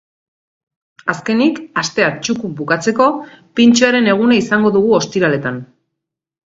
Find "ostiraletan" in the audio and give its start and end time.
5.03-5.67